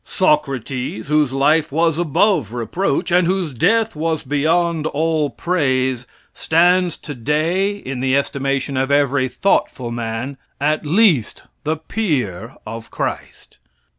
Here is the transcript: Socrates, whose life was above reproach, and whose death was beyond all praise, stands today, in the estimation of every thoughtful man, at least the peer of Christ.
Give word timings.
Socrates, 0.03 1.09
whose 1.09 1.31
life 1.31 1.71
was 1.71 1.99
above 1.99 2.53
reproach, 2.53 3.11
and 3.11 3.27
whose 3.27 3.53
death 3.53 3.95
was 3.95 4.23
beyond 4.23 4.87
all 4.87 5.29
praise, 5.29 6.07
stands 6.33 6.97
today, 6.97 7.77
in 7.77 7.99
the 7.99 8.17
estimation 8.17 8.77
of 8.77 8.89
every 8.89 9.27
thoughtful 9.27 9.91
man, 9.91 10.37
at 10.59 10.83
least 10.83 11.43
the 11.65 11.77
peer 11.77 12.55
of 12.65 12.89
Christ. 12.89 13.59